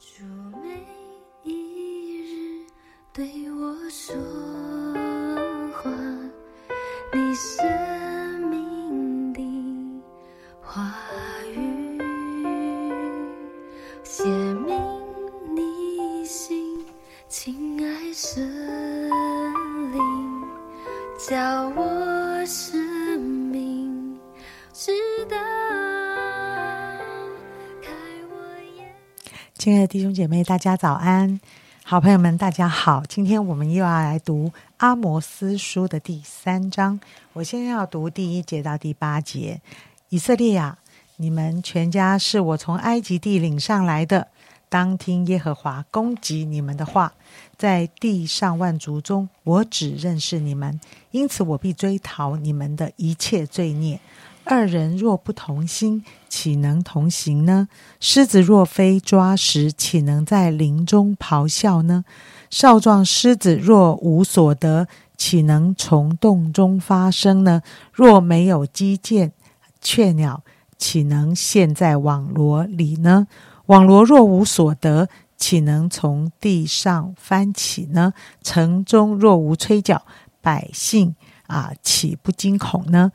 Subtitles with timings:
[0.00, 0.24] 主
[0.62, 0.82] 每
[1.42, 2.64] 一日
[3.12, 4.16] 对我说
[5.74, 5.90] 话，
[7.12, 7.62] 你生
[8.48, 10.02] 命的
[10.62, 10.90] 话
[11.54, 11.98] 语，
[14.02, 14.72] 写明
[15.54, 16.82] 你心，
[17.28, 18.42] 亲爱神
[19.92, 20.42] 灵，
[21.28, 24.18] 叫我生命
[24.72, 24.92] 直
[25.28, 25.36] 到，
[29.60, 31.38] 亲爱的弟兄姐妹，大家早安！
[31.84, 33.02] 好朋友们，大家好！
[33.06, 36.98] 今天我们又要来读阿摩斯书的第三章。
[37.34, 39.60] 我先要读第一节到第八节。
[40.08, 40.78] 以色列啊，
[41.18, 44.28] 你们全家是我从埃及地领上来的，
[44.70, 47.12] 当听耶和华攻击你们的话。
[47.58, 50.80] 在地上万族中，我只认识你们，
[51.10, 54.00] 因此我必追讨你们的一切罪孽。
[54.52, 57.68] 二人若不同心，岂能同行呢？
[58.00, 62.04] 狮子若非抓食，岂能在林中咆哮呢？
[62.50, 67.62] 少壮狮子若无所得，岂能从洞中发声呢？
[67.92, 69.32] 若没有击剑，
[69.80, 70.42] 雀鸟
[70.76, 73.28] 岂能陷在网罗里呢？
[73.66, 78.12] 网罗若无所得，岂能从地上翻起呢？
[78.42, 80.02] 城中若无吹角，
[80.40, 81.14] 百姓
[81.46, 83.12] 啊，岂不惊恐呢？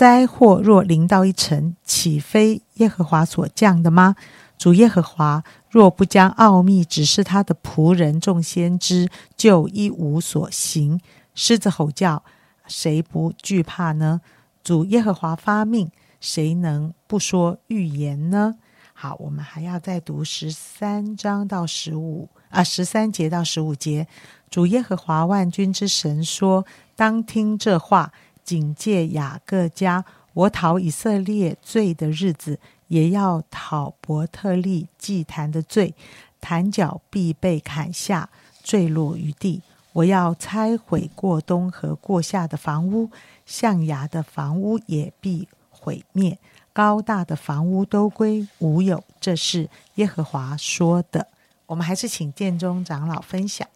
[0.00, 4.16] 灾祸若临到一城，岂非耶和华所降的吗？
[4.56, 10.98] 主耶和华若不将奥秘指示他的仆人众先知，就一无所行。
[11.34, 12.24] 狮子吼叫，
[12.66, 14.22] 谁不惧怕呢？
[14.64, 18.54] 主耶和华发命，谁能不说预言呢？
[18.94, 24.06] 好，我们还要再读十三章到十五啊，十三节到十五节。
[24.48, 26.64] 主耶和华万军之神说
[26.96, 28.10] ：“当听这话。”
[28.44, 35.94] 警戒雅各家，我讨以色列罪的日子，也要讨伯特利祭坛的罪。
[36.40, 38.30] 坛角必被砍下，
[38.62, 39.62] 坠落于地。
[39.92, 43.10] 我要拆毁过冬和过夏的房屋，
[43.44, 46.38] 象牙的房屋也必毁灭，
[46.72, 49.02] 高大的房屋都归无有。
[49.20, 51.26] 这是耶和华说的。
[51.66, 53.68] 我们还是请殿中长老分享。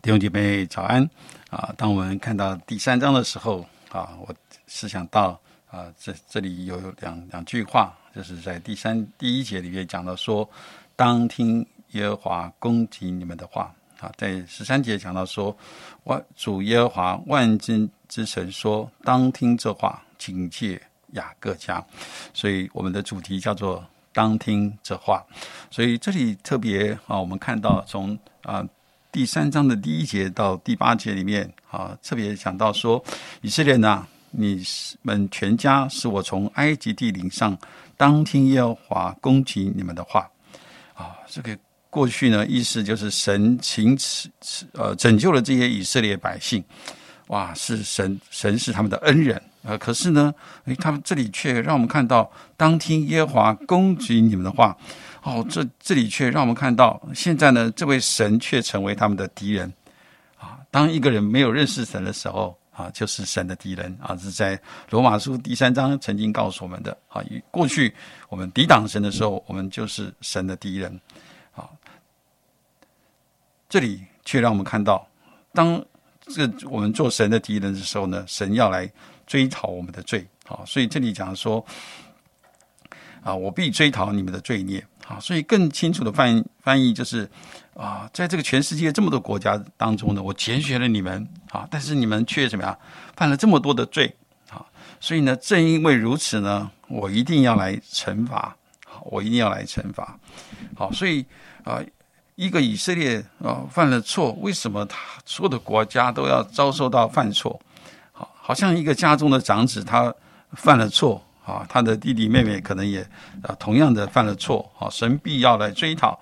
[0.00, 1.10] 弟兄姐妹早安
[1.56, 1.72] 啊！
[1.74, 4.34] 当我们看到第三章的时候啊，我
[4.66, 5.40] 是想到
[5.70, 10.46] 啊，这这里有两两句话，就是在第三第一节里面讲到说，
[10.96, 15.56] 当听耶和华攻击你们的话啊，在十三节讲到说，
[16.04, 20.78] 万主耶和华万军之神说，当听这话，警戒
[21.12, 21.82] 雅各家。
[22.34, 25.24] 所以我们的主题叫做当听这话。
[25.70, 28.62] 所以这里特别啊，我们看到从啊。
[29.16, 33.02] 第三章的第一节到第八节里面，啊，特别讲到说，
[33.40, 34.62] 以色列呐，你
[35.00, 37.56] 们全家是我从埃及地领上，
[37.96, 40.28] 当听耶和华攻击你们的话，
[40.92, 44.28] 啊，这个过去呢，意思就是神请此
[44.74, 46.62] 呃拯救了这些以色列百姓，
[47.28, 50.34] 哇，是神神是他们的恩人，呃，可是呢，
[50.66, 54.76] 诶，他们这里却让我们看到，当听耶和华攻击你们的话。
[55.26, 59.70] 哦，这这里却让我们看到，现在呢，这位神却成为他们的敌人
[60.38, 60.60] 啊！
[60.70, 64.16] 当一个人没有认识神的时候啊，就是神的敌人啊！
[64.18, 64.56] 是在
[64.88, 67.20] 罗马书第三章曾经告诉我们的啊。
[67.50, 67.92] 过去
[68.28, 71.00] 我们抵挡神的时候，我们就是神的敌人
[71.56, 71.68] 啊。
[73.68, 75.04] 这里却让我们看到，
[75.52, 75.84] 当
[76.20, 78.88] 这我们做神的敌人的时候呢，神要来
[79.26, 80.62] 追讨我们的罪啊！
[80.64, 81.66] 所以这里讲说
[83.24, 84.86] 啊，我必追讨你们的罪孽。
[85.08, 87.30] 啊，所以更清楚的翻译翻译就是
[87.74, 92.76] 啊，在这个全世界这么多国家当中呢，我拣选了你们啊，但是你们却怎么样
[93.16, 94.16] 犯了这么多的罪
[94.50, 94.66] 啊？
[94.98, 98.56] 所以呢，正因为如此呢，我一定要来惩罚，
[99.04, 100.18] 我一定要来惩罚。
[100.74, 101.24] 好，所以
[101.62, 101.80] 啊，
[102.34, 107.60] 一个以色列啊犯了错，为什么他所有的国家都要遭受到犯错？
[108.10, 110.12] 好，好像一个家中的长子他
[110.52, 111.22] 犯了错。
[111.46, 113.00] 啊，他的弟弟妹妹可能也
[113.40, 116.18] 啊同样的犯了错，啊，神必要来追讨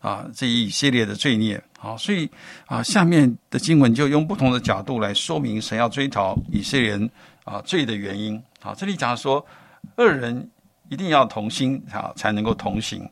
[0.00, 2.28] 啊这一系列的罪孽，啊，所以
[2.66, 7.08] 啊下面的经文就用不同的角度来说明神要追讨以色列人
[7.44, 8.42] 啊罪的原因。
[8.62, 9.46] 啊，这里讲说
[9.94, 10.50] 二人
[10.88, 13.08] 一定要同心啊才能够同行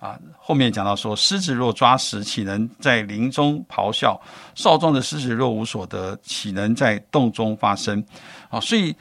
[0.00, 0.18] 啊。
[0.36, 4.20] 后面讲到说狮子若抓食，岂能在林中咆哮？
[4.56, 8.04] 少壮的狮子若无所得，岂能在洞中发声？
[8.48, 8.92] 啊，所以。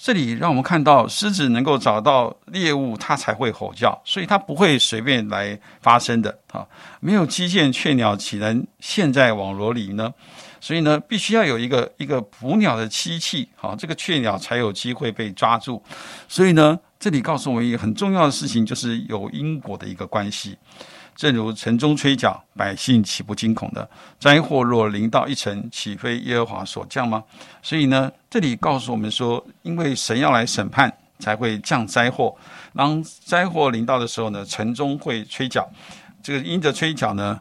[0.00, 6.64] 这里让我们看到，狮子能够找到猎物，它才会吼叫，所以它不会随便来发声的啊！
[7.00, 10.14] 没有基建，雀鸟岂能陷在网罗里呢？
[10.60, 15.82] 所以呢，必须要有一个一个捕鸟的机器，好，这个雀鸟才有机会被抓住。
[16.28, 20.56] 所以呢，这里告诉我们一个很重要的事情，就是有因果的一个关系。
[21.18, 23.90] 正如城中吹角，百姓岂不惊恐的？
[24.20, 27.24] 灾祸若临到一城，岂非耶和华所降吗？
[27.60, 32.32] 所以呢，这里告诉我们说，因为神要来审判，才会降灾祸。
[32.72, 35.68] 当灾祸临到的时候呢，城中会吹角。
[36.22, 37.40] 这个因着吹角呢，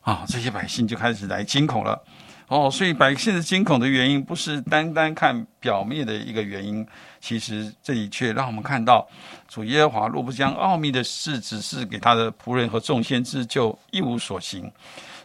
[0.00, 2.02] 啊，这些百姓就开始来惊恐了。
[2.48, 6.86] 哦，所以百姓的惊恐的原因，不是单单看表面的一个原因，
[7.20, 9.06] 其实这里却让我们看到，
[9.46, 14.72] 主耶和华若不将奥秘的事指示给他的仆人和众先知，就一无所行。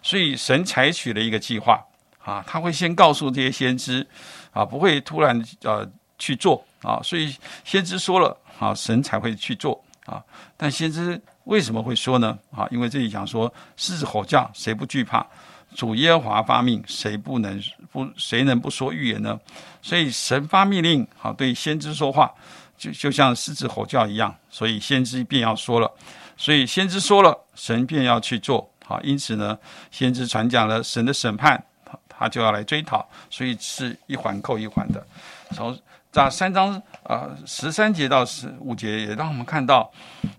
[0.02, 1.81] 所以神采取了一个计划
[2.25, 4.06] 啊，他会先告诉这些先知
[4.52, 7.00] 啊，不会突然呃去做啊。
[7.02, 7.34] 所以
[7.64, 10.22] 先知说了啊，神才会去做啊。
[10.58, 12.38] 但先知为什么会说呢？
[12.52, 15.26] 啊，因为这里讲说狮子吼叫，谁不惧怕？
[15.75, 17.62] 主耶和华发命，谁不能
[17.92, 19.40] 不谁能不说预言呢？
[19.81, 22.31] 所以神发命令，好对先知说话，
[22.78, 24.34] 就就像狮子吼叫一样。
[24.50, 25.92] 所以先知便要说了，
[26.38, 28.70] 所以先知说了，神便要去做。
[28.86, 29.58] 好，因此呢，
[29.92, 31.62] 先知传讲了神的审判，
[32.08, 33.08] 他就要来追讨。
[33.30, 35.06] 所以是一环扣一环的。
[35.52, 35.78] 从
[36.12, 39.92] 这三章啊十三节到十五节，也让我们看到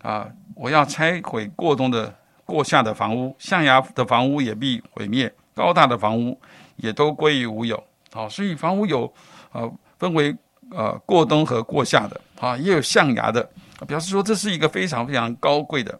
[0.02, 2.14] 啊，我要拆毁过冬的。
[2.44, 6.38] 过下的房屋，象牙的房屋也必毁灭；高大的房屋
[6.76, 7.82] 也都归于无有。
[8.12, 9.12] 好，所以房屋有
[9.52, 10.36] 呃分为
[10.70, 13.48] 呃过冬和过夏的啊，也有象牙的，
[13.86, 15.98] 表示说这是一个非常非常高贵的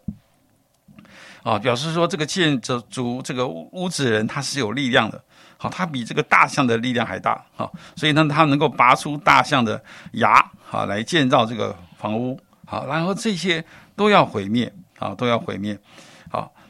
[1.43, 5.21] 啊，表示说这个建筑族这个屋子人他是有力量的。
[5.57, 7.41] 好，他比这个大象的力量还大。
[7.55, 9.81] 好，所以呢，他能够拔出大象的
[10.11, 12.37] 牙好来建造这个房屋。
[12.65, 13.63] 好，然后这些
[13.95, 15.77] 都要毁灭啊，都要毁灭。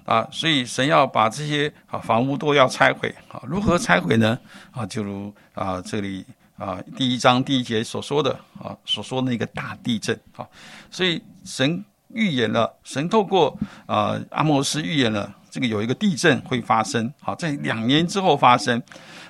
[0.05, 4.37] 啊，所以神要把这些啊房屋都要拆毁啊，如何拆毁呢？
[4.71, 6.23] 啊，就如啊这里
[6.59, 8.31] 啊第一章第一节所说的
[8.61, 10.47] 啊所说那个大地震啊，
[10.91, 13.57] 所以神预言了，神透过
[13.87, 18.79] 啊阿摩斯预言了这个有一个地震会发生，好在两年之后发生，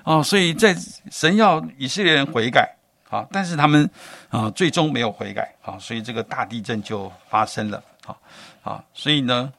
[0.04, 0.76] 啊，所以在
[1.10, 2.70] 神要以色列人悔改
[3.10, 3.90] 啊，但是他们
[4.28, 8.20] 啊最终没有悔改啊，所以这个大地震就发生了，好，
[8.62, 9.50] 啊，所以呢。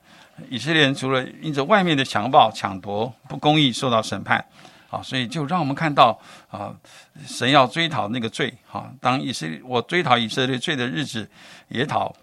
[0.51, 4.45] 以色列人除了因着外面的强暴、抢夺、不公义受到审判，
[4.91, 6.19] 啊，所以就让我们看到
[6.51, 6.75] 啊，
[7.27, 11.29] 神要追讨那个罪，哈，当以色列我追讨以色列罪的日子，
[11.69, 12.15] 也讨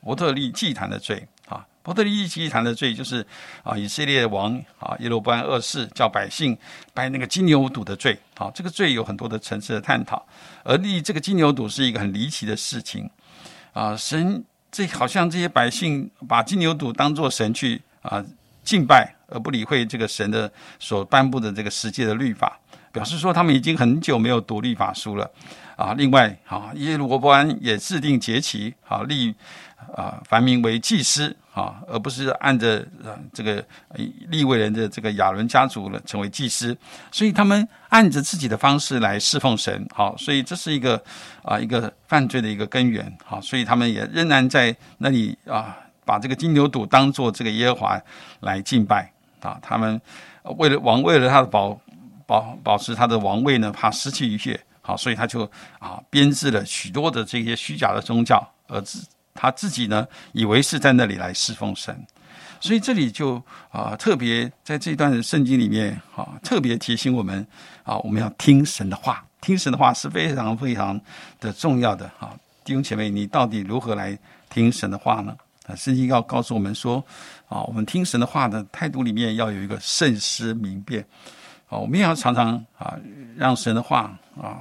[0.00, 3.24] 伯特利祭坛的罪，啊，伯特利祭坛的罪就是
[3.62, 6.56] 啊，以色列王啊耶罗波安二世叫百姓
[6.94, 10.26] 拜那个金牛犊的罪，啊，这个罪有很多的层次的探讨，
[10.64, 13.08] 而立这个金牛犊是一个很离奇的事情，
[13.74, 14.42] 啊，神。
[14.70, 18.24] 这好像这些百姓把金牛犊当做神去啊
[18.62, 22.58] 敬拜，而不理会这个神的所颁布的这个世界的律法，
[22.92, 25.30] 表示说他们已经很久没有读律法书了
[25.76, 25.94] 啊。
[25.94, 29.34] 另外啊，耶罗伯安也制定节期啊立。
[29.94, 33.64] 啊，凡民为祭司啊，而不是按着啊这个
[34.28, 36.76] 立位人的这个亚伦家族了成为祭司，
[37.10, 39.86] 所以他们按着自己的方式来侍奉神。
[39.94, 41.02] 好，所以这是一个
[41.42, 43.10] 啊一个犯罪的一个根源。
[43.24, 45.74] 好，所以他们也仍然在那里啊，
[46.04, 48.02] 把这个金牛犊当做这个耶和华
[48.40, 49.58] 来敬拜啊。
[49.62, 49.98] 他们
[50.58, 51.80] 为了王，为了他的保
[52.28, 59.02] 保保持他的王位呢，怕失去一切，好，所以他就啊编制了许多的这些虚假的宗教，而自。
[59.40, 61.96] 他自己呢，以为是在那里来侍奉神，
[62.58, 67.46] 所以这里就啊特别在这段圣经里面啊特别提醒我们
[67.84, 71.00] 啊，我们要听神的话，听神的话是非常非常
[71.38, 72.34] 的重要的啊。
[72.64, 74.18] 弟兄姐妹，你到底如何来
[74.50, 75.36] 听神的话呢？
[75.68, 76.96] 啊，圣经要告诉我们说
[77.46, 81.06] 啊，我们听神的话的态度里面要有一个慎思明辨
[81.68, 82.96] 啊，我们也要常常啊
[83.36, 84.60] 让神的话啊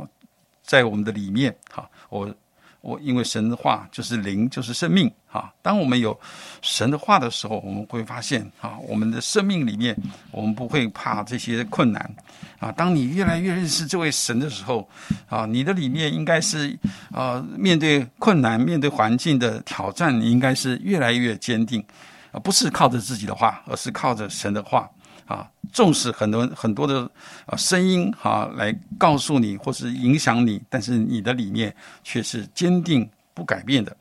[0.63, 2.33] 在我们的里面好我。
[2.81, 5.51] 我因为神的话就是灵，就是生命啊！
[5.61, 6.17] 当我们有
[6.61, 9.97] 神的话的时候，我们会发现啊，我们的生命里面，
[10.31, 12.15] 我们不会怕这些困难
[12.59, 12.71] 啊。
[12.71, 14.87] 当你越来越认识这位神的时候
[15.27, 16.77] 啊，你的里面应该是
[17.11, 21.83] 啊，面对困难、面对环境的挑战，你应该是越来越坚定
[22.31, 24.89] 啊，不是靠着自己的话，而是靠着神的话。
[25.27, 27.01] 啊，重视很多很多的
[27.45, 33.95] 啊声音哈，来告诉你或是影响你，但是你的理念却是坚定不改变的。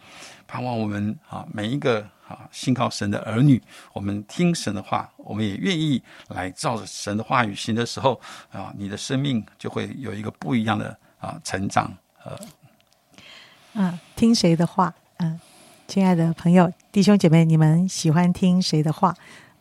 [0.46, 3.60] 盼望我们啊每一个啊信靠神的儿女，
[3.92, 8.20] 我们听神的话，我们也愿意来照着神的话语行的时候
[8.52, 11.92] 啊，你的生命就会有一个不一样的啊成长。
[12.22, 14.94] 呃，啊，听谁的话？
[15.16, 15.40] 嗯，
[15.88, 19.12] 亲爱的朋友、弟兄姐妹，你们喜欢听谁的话？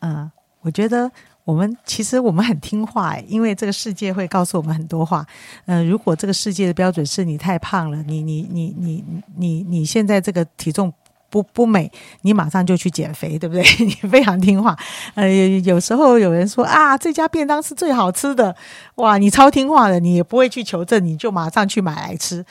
[0.01, 0.31] 嗯，
[0.61, 1.11] 我觉得。
[1.45, 5.25] 我们其实我们很听话诶，因为这个世界会告诉我们很多话。
[5.67, 9.03] 嗯，如果这个世界的标准是你太胖了，你你你你
[9.37, 10.91] 你你现在这个体重
[11.35, 13.61] 不不美，你马上就去减肥，对不对？
[13.83, 14.73] 你非常听话。
[15.15, 15.27] 呃，
[15.65, 18.55] 有时候有人说啊，这家便当是最好吃的，
[18.95, 22.45] 哇，你超听话的，你也不会去求证，你就马上去买来吃。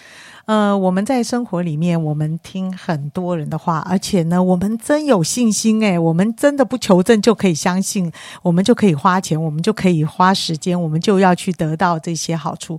[0.44, 8.12] 呃，我们在生活里面，我们听很多人的话，而且呢，我们真有信心诶，我们真的不求证就可以相信，
[8.42, 12.78] 我们就可以花钱，我们就可以花时间，我们就要去得到这些好处。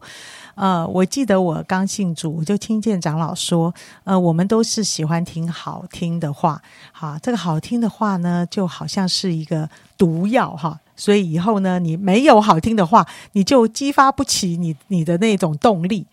[0.55, 3.73] 呃，我记得我刚信主，我就听见长老说，
[4.05, 16.07] 呃，我们都是喜欢听好听的话，哈，这个好听的话呢，就好像是一个毒药哈，所以以后呢，你没有好听的话，你就激发不起你你的那种动力。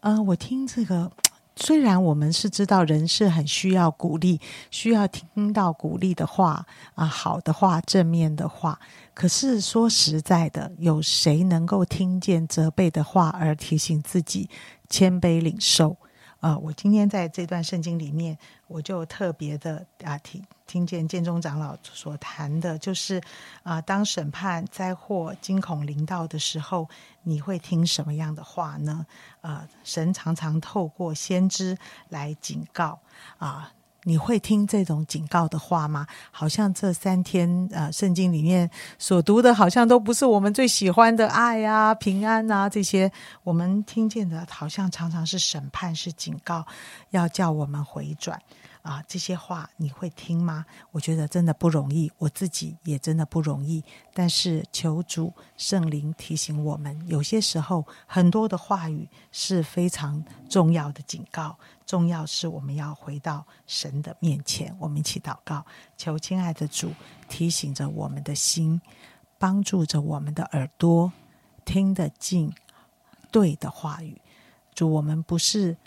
[0.00, 1.10] 呃，我听这个，
[1.60, 8.78] 虽然我们是知道人是很需要鼓励，需要听到鼓励的话啊，好的话，正面的话，
[9.12, 14.48] 可是说实在的，有谁能够听见责备的话而提醒自己
[14.88, 15.96] 谦卑领受？
[16.40, 23.20] 啊，我今天在这段圣经里面，我就特别的啊听听见建中长老所谈的，就是
[23.64, 26.88] 啊，当审判灾祸惊恐临到的时候，
[27.24, 29.04] 你会听什么样的话呢？
[29.40, 31.76] 啊，神常常透过先知
[32.08, 33.00] 来警告
[33.38, 33.72] 啊。
[34.08, 36.06] 你会听这种警告的话吗？
[36.30, 43.12] 好像这三天，呃，圣经里面所读的，好像都不是我们最喜欢的爱啊、平安啊这些。
[43.44, 46.66] 我们听见的，好像常常是审判，是警告，
[47.10, 48.40] 要叫我们回转。
[48.80, 50.64] 啊，这些话你会听吗？
[50.92, 53.84] 我觉得真的不容易，我自己也真的不容易。
[54.14, 61.58] 但是求主圣灵提醒我们，有些时候很多的话语是非常重要的警告。
[61.88, 65.64] 重要是我们要回到神的面前，我们一起祷告，
[65.96, 66.92] 求亲爱的主
[67.30, 68.78] 提醒着我们的心，
[69.38, 71.10] 帮助着我们的耳朵
[71.64, 72.52] 听得进
[73.30, 74.20] 对的话语。
[74.74, 75.78] 主，我们不是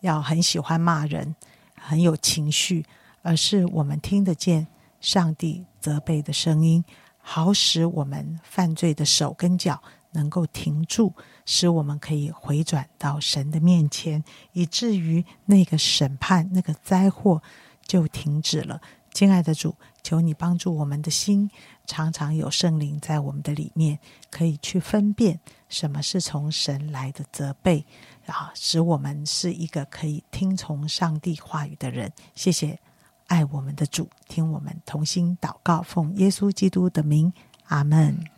[0.00, 1.34] 要很喜欢骂人。
[1.78, 2.84] 很有情绪，
[3.22, 4.66] 而是我们听得见
[5.00, 6.84] 上帝责备的声音，
[7.18, 9.80] 好使我们犯罪的手跟脚
[10.16, 11.12] 能够停住，
[11.44, 17.42] 使我们可以回转到神的面前，以至于那个审判、那个灾祸
[17.86, 18.80] 就停止了。
[19.12, 21.50] 亲爱的主，求你帮助我们的心，
[21.86, 23.98] 常常有圣灵在我们的里面，
[24.30, 27.86] 可以去分辨什么是从神来的责备。
[28.26, 32.12] 啊，使我们是一个可以听从上帝话语的人。
[32.34, 32.78] 谢谢
[33.28, 37.32] 爱我们的主，听我们同心祷告，奉耶稣基督的名，
[37.68, 38.35] 阿门。